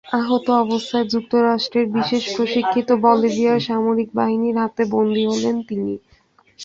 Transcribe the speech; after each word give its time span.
আহত 0.17 0.45
অবস্থায় 0.63 1.07
যুক্তরাষ্ট্রের 1.13 1.85
বিশেষ 1.97 2.23
প্রশিক্ষিত 2.35 2.89
বলিভিয়ার 3.05 3.65
সামরিক 3.67 4.09
বাহিনীর 4.13 4.55
হাতে 4.57 4.83
বন্দী 4.93 5.23
হলেন 5.31 5.55
তিনি। 5.67 5.93